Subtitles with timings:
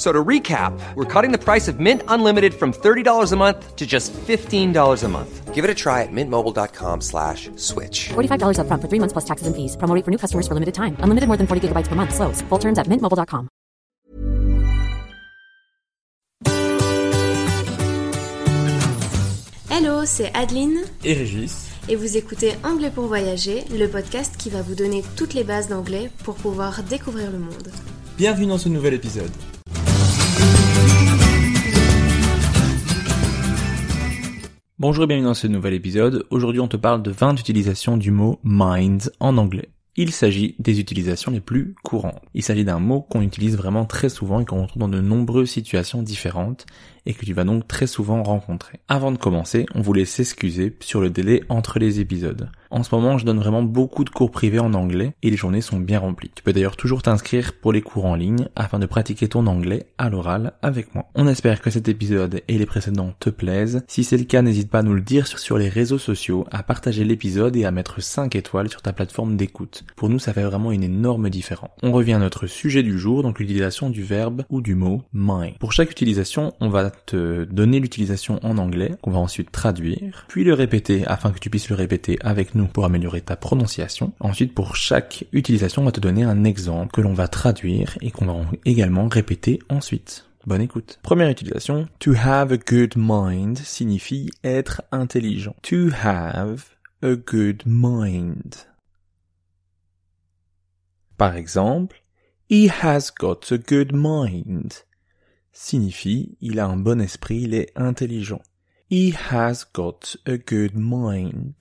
[0.00, 3.86] So to recap, we're cutting the price of Mint Unlimited from $30 a month to
[3.86, 5.54] just $15 a month.
[5.54, 8.08] Give it a try at mintmobile.com slash switch.
[8.08, 9.76] $45 up front for three months plus taxes and fees.
[9.76, 10.96] Promo for new customers for limited time.
[11.00, 12.14] Unlimited more than 40 gigabytes per month.
[12.14, 12.40] Slows.
[12.48, 13.50] Full terms at mintmobile.com.
[19.68, 21.68] Hello, c'est Adeline et Régis.
[21.90, 25.68] et vous écoutez Anglais pour voyager, le podcast qui va vous donner toutes les bases
[25.68, 27.68] d'anglais pour pouvoir découvrir le monde.
[28.16, 29.30] Bienvenue dans ce nouvel épisode.
[34.80, 36.24] Bonjour et bienvenue dans ce nouvel épisode.
[36.30, 39.68] Aujourd'hui on te parle de 20 utilisations du mot mind en anglais.
[39.94, 42.22] Il s'agit des utilisations les plus courantes.
[42.32, 45.50] Il s'agit d'un mot qu'on utilise vraiment très souvent et qu'on retrouve dans de nombreuses
[45.50, 46.64] situations différentes
[47.06, 48.80] et que tu vas donc très souvent rencontrer.
[48.88, 52.50] Avant de commencer, on voulait s'excuser sur le délai entre les épisodes.
[52.72, 55.60] En ce moment, je donne vraiment beaucoup de cours privés en anglais et les journées
[55.60, 56.30] sont bien remplies.
[56.34, 59.86] Tu peux d'ailleurs toujours t'inscrire pour les cours en ligne afin de pratiquer ton anglais
[59.98, 61.10] à l'oral avec moi.
[61.16, 63.82] On espère que cet épisode et les précédents te plaisent.
[63.88, 66.62] Si c'est le cas, n'hésite pas à nous le dire sur les réseaux sociaux, à
[66.62, 69.84] partager l'épisode et à mettre 5 étoiles sur ta plateforme d'écoute.
[69.96, 71.70] Pour nous, ça fait vraiment une énorme différence.
[71.82, 75.58] On revient à notre sujet du jour, donc l'utilisation du verbe ou du mot mind.
[75.58, 80.44] Pour chaque utilisation, on va te donner l'utilisation en anglais, qu'on va ensuite traduire, puis
[80.44, 84.12] le répéter afin que tu puisses le répéter avec nous pour améliorer ta prononciation.
[84.20, 88.10] Ensuite, pour chaque utilisation, on va te donner un exemple que l'on va traduire et
[88.10, 88.34] qu'on va
[88.64, 90.26] également répéter ensuite.
[90.46, 90.98] Bonne écoute.
[91.02, 95.54] Première utilisation, to have a good mind signifie être intelligent.
[95.62, 98.66] To have a good mind.
[101.18, 102.02] Par exemple,
[102.48, 104.84] he has got a good mind
[105.52, 108.42] signifie il a un bon esprit, il est intelligent.
[108.90, 111.54] He has got a good mind.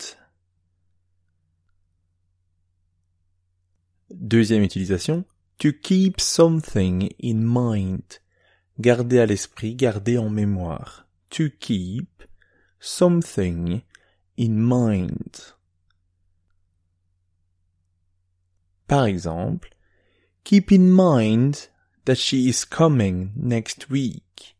[4.09, 5.25] Deuxième utilisation,
[5.59, 8.19] to keep something in mind.
[8.79, 11.07] Garder à l'esprit, garder en mémoire.
[11.31, 12.23] To keep
[12.79, 13.81] something
[14.37, 15.53] in mind.
[18.87, 19.69] Par exemple,
[20.43, 21.69] keep in mind
[22.05, 24.55] that she is coming next week.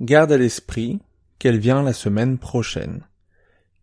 [0.00, 1.00] Garde à l'esprit
[1.38, 3.04] qu'elle vient la semaine prochaine.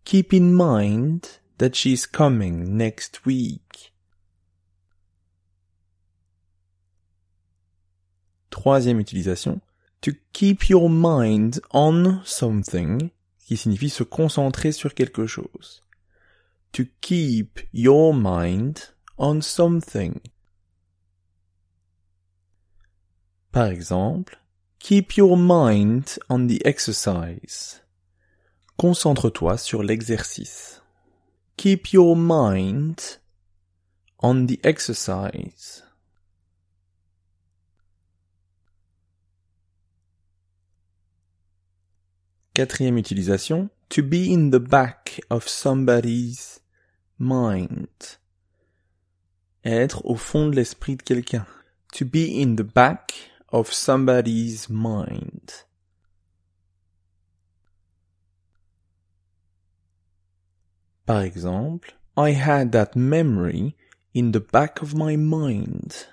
[0.04, 3.92] Keep in mind that she is coming next week.
[8.50, 9.60] Troisième utilisation.
[10.02, 13.10] To keep your mind on something,
[13.46, 15.82] qui signifie se concentrer sur quelque chose.
[16.72, 20.20] To keep your mind on something.
[23.52, 24.38] Par exemple,
[24.78, 27.82] keep your mind on the exercise.
[28.76, 30.82] Concentre-toi sur l'exercice.
[31.56, 33.18] Keep your mind
[34.20, 35.82] on the exercise.
[42.54, 46.60] Quatrième utilisation, to be in the back of somebody's
[47.18, 48.18] mind.
[49.64, 51.46] Être au fond de l'esprit de quelqu'un.
[51.94, 55.64] To be in the back of somebody's mind.
[61.06, 63.76] Par exemple, I had that memory
[64.14, 66.06] in the back of my mind.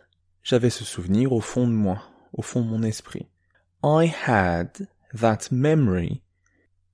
[0.43, 2.01] J'avais ce souvenir au fond de moi,
[2.33, 3.27] au fond de mon esprit.
[3.83, 6.21] I had that memory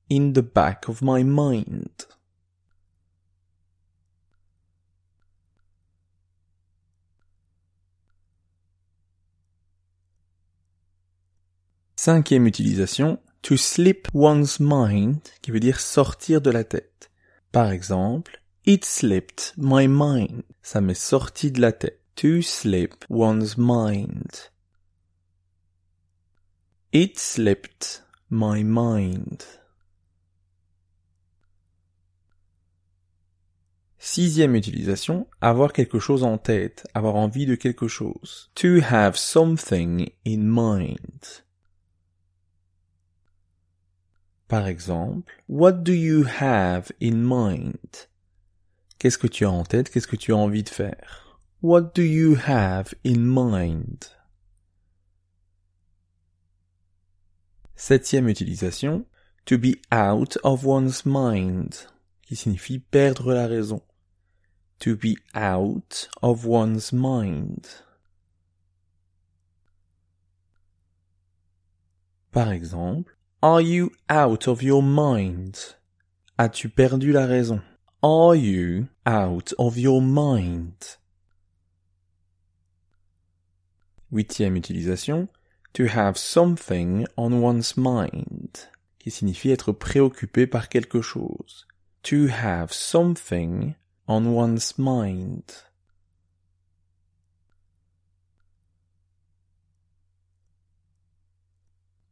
[0.10, 2.06] in the back of my mind.
[12.06, 17.10] Cinquième utilisation, to slip one's mind, qui veut dire sortir de la tête.
[17.54, 20.44] Par exemple, it slipped my mind.
[20.62, 22.02] Ça m'est sorti de la tête.
[22.18, 24.28] To slip one's mind.
[26.92, 29.42] It slipped my mind.
[33.98, 38.52] Sixième utilisation, avoir quelque chose en tête, avoir envie de quelque chose.
[38.56, 41.46] To have something in mind.
[44.48, 48.08] Par exemple, What do you have in mind?
[49.00, 49.90] Qu'est-ce que tu as en tête?
[49.90, 51.24] Qu'est-ce que tu as envie de faire?
[51.62, 54.06] What do you have in mind?
[57.76, 59.06] Septième utilisation,
[59.46, 61.88] to be out of one's mind,
[62.22, 63.82] qui signifie perdre la raison.
[64.80, 67.68] To be out of one's mind.
[72.32, 75.76] Par exemple, Are you out of your mind?
[76.38, 77.62] As-tu perdu la raison?
[78.02, 80.98] Are you out of your mind?
[84.14, 85.28] Huitième utilisation,
[85.74, 88.70] to have something on one's mind,
[89.00, 91.68] qui signifie être préoccupé par quelque chose.
[92.04, 93.76] To have something
[94.08, 95.44] on one's mind.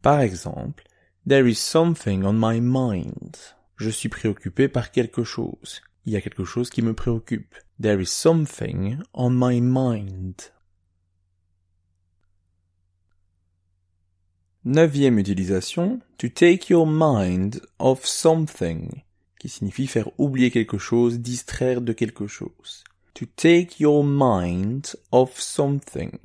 [0.01, 0.83] Par exemple,
[1.27, 3.38] There is something on my mind.
[3.77, 5.81] Je suis préoccupé par quelque chose.
[6.06, 7.53] Il y a quelque chose qui me préoccupe.
[7.79, 10.51] There is something on my mind.
[14.65, 19.03] Neuvième utilisation, to take your mind off something,
[19.39, 22.83] qui signifie faire oublier quelque chose, distraire de quelque chose.
[23.13, 26.17] To take your mind off something.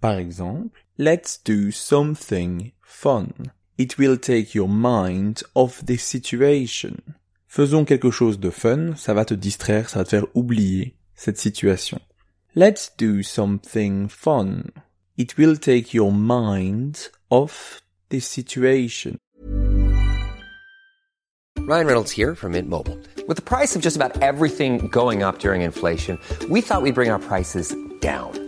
[0.00, 3.52] Par exemple, let's do something fun.
[3.76, 6.96] It will take your mind off this situation.
[7.48, 11.38] Faisons quelque chose de fun, ça va te distraire, ça va te faire oublier cette
[11.38, 12.00] situation.
[12.54, 14.64] Let's do something fun.
[15.16, 19.16] It will take your mind off this situation.
[21.58, 22.98] Ryan Reynolds here from Mint Mobile.
[23.26, 26.18] With the price of just about everything going up during inflation,
[26.48, 28.47] we thought we'd bring our prices down.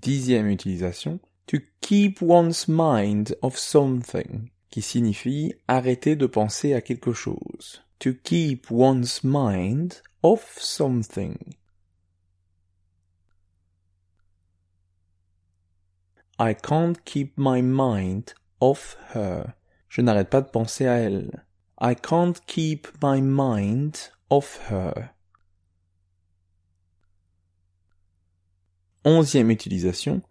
[0.00, 7.12] Dixième utilisation, to keep one's mind off something, qui signifie arrêter de penser à quelque
[7.12, 7.82] chose.
[7.98, 11.36] To keep one's mind off something.
[16.38, 19.54] I can't keep my mind off her.
[19.90, 21.44] Je n'arrête pas de penser à elle.
[21.78, 25.10] I can't keep my mind off her.
[29.04, 30.22] Onzième utilisation,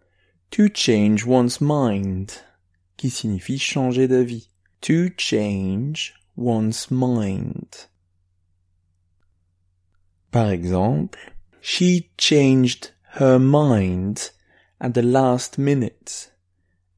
[0.50, 2.30] to change one's mind,
[2.96, 4.48] qui signifie changer d'avis.
[4.82, 7.88] To change one's mind.
[10.30, 11.18] Par exemple,
[11.60, 14.30] she changed her mind
[14.80, 16.32] at the last minute.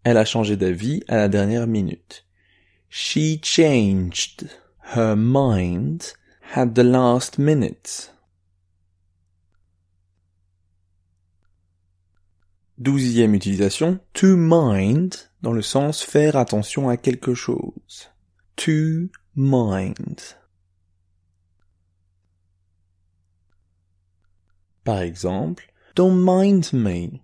[0.04, 2.24] Elle a changé d'avis à la dernière minute.
[2.88, 4.48] She changed
[4.94, 6.12] her mind
[6.54, 8.12] at the last minute.
[12.82, 18.10] Douzième utilisation, to mind, dans le sens faire attention à quelque chose.
[18.56, 20.20] To mind.
[24.82, 27.20] Par exemple, don't mind me.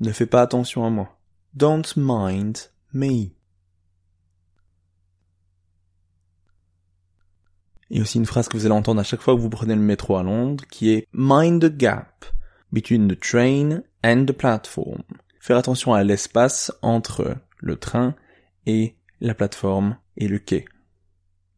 [0.00, 1.18] Ne fais pas attention à moi.
[1.54, 2.58] Don't mind
[2.92, 3.30] me.
[7.90, 9.80] A aussi une phrase que vous allez entendre à chaque fois que vous prenez le
[9.80, 12.26] métro à Londres, qui est mind the gap
[12.72, 15.02] between the train and the platform.
[15.40, 18.14] Faire attention à l'espace entre le train
[18.66, 20.64] et la plateforme et le quai.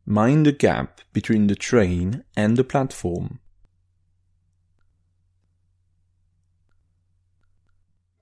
[0.07, 3.39] Mind the gap between the train and the platform.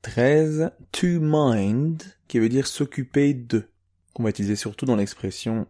[0.02, 0.73] 13.
[0.93, 3.69] To mind, qui veut dire s'occuper de,
[4.14, 5.67] qu'on va utiliser surtout dans l'expression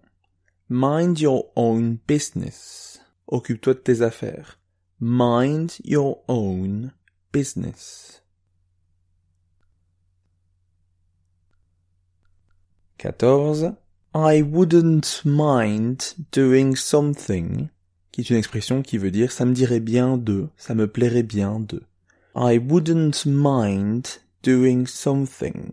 [0.68, 2.98] mind your own business.
[3.26, 4.58] Occupe-toi de tes affaires.
[5.00, 6.92] Mind your own
[7.30, 8.21] business.
[13.02, 13.76] 14.
[14.14, 17.68] I wouldn't mind doing something,
[18.12, 21.24] qui est une expression qui veut dire ça me dirait bien de, ça me plairait
[21.24, 21.82] bien de.
[22.36, 25.72] I wouldn't mind doing something.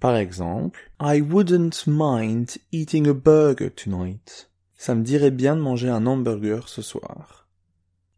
[0.00, 4.48] Par exemple, I wouldn't mind eating a burger tonight.
[4.78, 7.46] Ça me dirait bien de manger un hamburger ce soir.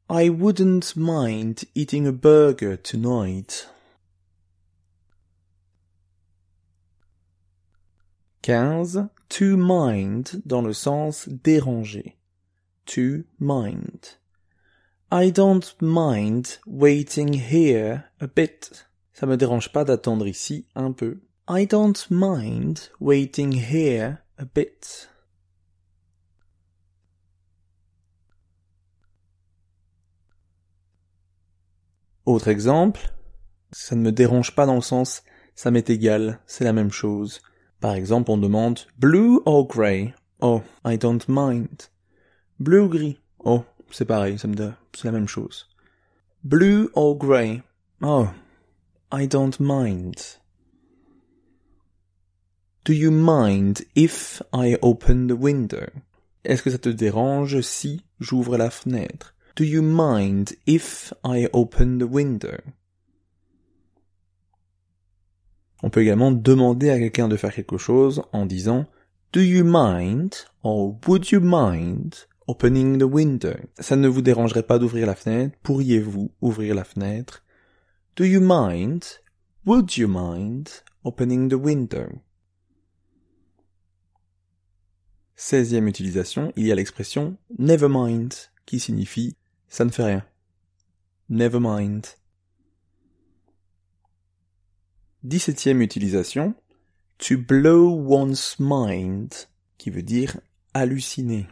[0.09, 3.68] I wouldn't mind eating a burger tonight.
[8.49, 9.11] 15.
[9.28, 12.17] To mind dans le sens déranger.
[12.87, 14.17] To mind.
[15.12, 18.87] I don't mind waiting here a bit.
[19.12, 21.21] Ça me dérange pas d'attendre ici un peu.
[21.47, 25.11] I don't mind waiting here a bit.
[32.25, 33.12] Autre exemple,
[33.73, 35.23] ça ne me dérange pas dans le sens
[35.59, 37.43] ça m'est égal, c'est la même chose.
[37.80, 40.14] Par exemple, on demande blue or grey.
[40.40, 41.88] Oh, I don't mind.
[42.58, 43.18] Bleu ou gris?
[43.44, 45.66] Oh, c'est pareil, c'est la même chose.
[46.42, 47.62] Blue or grey.
[48.02, 48.28] Oh,
[49.12, 50.38] I don't mind.
[52.85, 55.87] Do you mind if I open the window?
[56.44, 59.35] Est-ce que ça te dérange si j'ouvre la fenêtre?
[59.56, 62.58] Do you mind if I open the window?
[65.82, 68.87] On peut également demander à quelqu'un de faire quelque chose en disant
[69.32, 72.14] Do you mind or would you mind
[72.47, 73.54] opening the window?
[73.78, 75.56] Ça ne vous dérangerait pas d'ouvrir la fenêtre?
[75.62, 77.44] Pourriez-vous ouvrir la fenêtre?
[78.16, 79.04] Do you mind?
[79.66, 80.68] Would you mind
[81.04, 82.06] opening the window?
[85.37, 88.35] Seizième utilisation, il y a l'expression never mind
[88.66, 89.37] qui signifie
[89.68, 90.25] ça ne fait rien.
[91.28, 92.06] Never mind.
[95.25, 96.55] Dix-septième utilisation,
[97.19, 99.35] to blow one's mind,
[99.77, 100.41] qui veut dire
[100.75, 101.49] halluciner,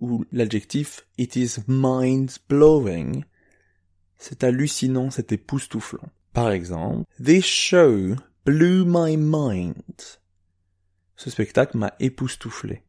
[0.00, 3.24] ou l'adjectif it is mind blowing,
[4.18, 6.08] c'est hallucinant, c'est époustouflant.
[6.32, 8.14] Par exemple, this show
[8.44, 10.20] blew my mind.
[11.16, 12.82] Ce spectacle m'a époustouflé.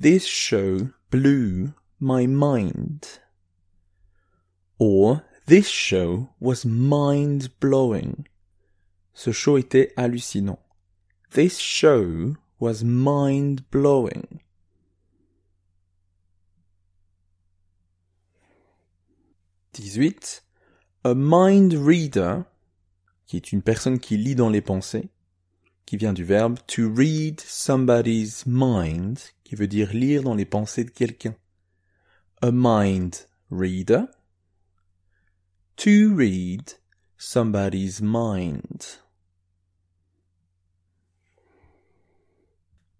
[0.00, 3.04] This show blew my mind.
[4.78, 8.26] Or, this show was mind blowing.
[9.22, 10.58] Ce show était hallucinant.
[11.30, 14.40] This show was mind blowing.
[19.74, 20.42] Dix-huit.
[21.04, 22.44] A mind reader,
[23.26, 25.10] qui est une personne qui lit dans les pensées,
[25.84, 30.84] qui vient du verbe to read somebody's mind, qui veut dire lire dans les pensées
[30.84, 31.36] de quelqu'un.
[32.40, 34.06] A mind reader.
[35.76, 36.70] To read
[37.18, 39.02] somebody's mind.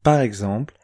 [0.02, 0.75] Par exemple,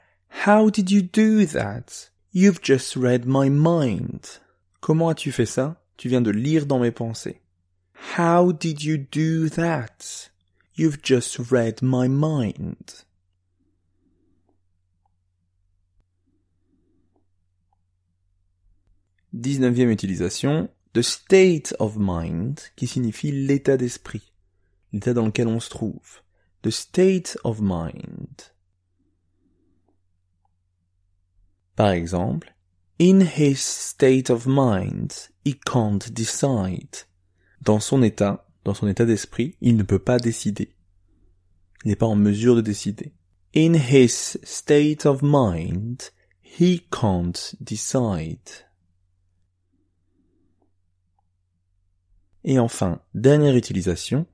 [0.44, 2.10] How did you do that?
[2.30, 4.40] You've just read my mind.
[4.80, 5.82] Comment as-tu fait ça?
[5.96, 7.40] Tu viens de lire dans mes pensées.
[8.16, 10.30] How did you do that?
[10.74, 13.04] You've just read my mind.
[19.32, 24.32] Dix-neuvième utilisation, the state of mind, qui signifie l'état d'esprit,
[24.92, 26.22] l'état dans lequel on se trouve.
[26.62, 28.55] The state of mind.
[31.76, 32.52] Par exemple,
[32.98, 37.04] In his state of mind, he can't decide.
[37.60, 40.74] Dans son état, dans son état d'esprit, il ne peut pas décider.
[41.84, 43.12] Il n'est pas en mesure de décider.
[43.54, 46.10] In his state of mind,
[46.42, 48.64] he can't decide.
[52.44, 54.24] Et enfin, dernière utilisation,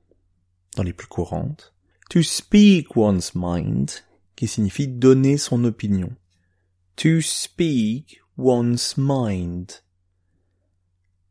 [0.77, 1.73] dans les plus courantes,
[2.09, 3.91] to speak one's mind,
[4.37, 6.11] qui signifie donner son opinion.
[6.97, 9.81] To speak one's mind.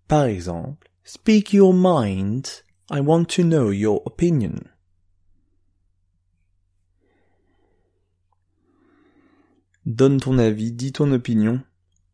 [0.09, 4.69] Par exemple, speak your mind, I want to know your opinion.
[9.87, 11.62] Donne ton avis, dis ton opinion,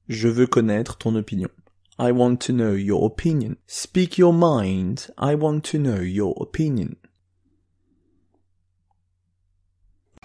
[0.08, 1.50] je veux connaître ton opinion.
[1.98, 3.56] I want to know your opinion.
[3.66, 5.10] Speak your mind.
[5.18, 6.96] I want to know your opinion.